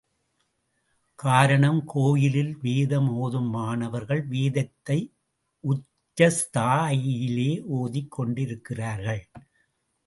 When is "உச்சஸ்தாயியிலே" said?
5.63-7.51